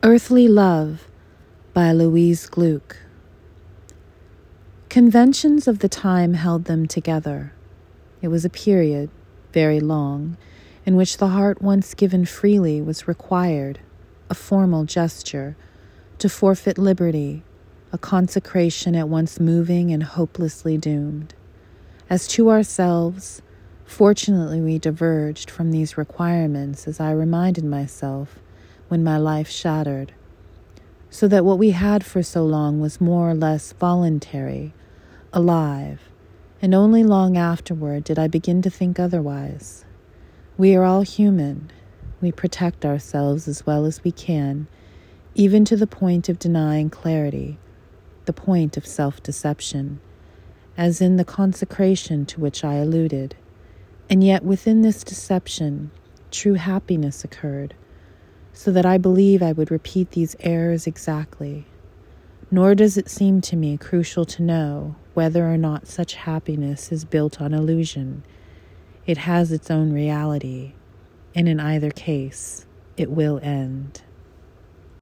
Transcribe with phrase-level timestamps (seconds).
[0.00, 1.08] Earthly Love
[1.72, 2.96] by Louise Glück.
[4.88, 7.52] Conventions of the time held them together.
[8.20, 9.10] It was a period,
[9.52, 10.36] very long,
[10.84, 13.78] in which the heart once given freely was required,
[14.28, 15.56] a formal gesture,
[16.18, 17.44] to forfeit liberty,
[17.92, 21.32] a consecration at once moving and hopelessly doomed.
[22.10, 23.40] As to ourselves,
[23.84, 28.40] fortunately we diverged from these requirements as I reminded myself
[28.92, 30.12] when my life shattered,
[31.08, 34.74] so that what we had for so long was more or less voluntary,
[35.32, 36.10] alive,
[36.60, 39.86] and only long afterward did I begin to think otherwise.
[40.58, 41.70] We are all human.
[42.20, 44.66] We protect ourselves as well as we can,
[45.34, 47.56] even to the point of denying clarity,
[48.26, 50.00] the point of self deception,
[50.76, 53.36] as in the consecration to which I alluded.
[54.10, 55.92] And yet within this deception,
[56.30, 57.72] true happiness occurred
[58.52, 61.66] so that I believe I would repeat these errors exactly.
[62.50, 67.04] Nor does it seem to me crucial to know whether or not such happiness is
[67.04, 68.22] built on illusion.
[69.06, 70.72] It has its own reality,
[71.34, 74.01] and in either case, it will end.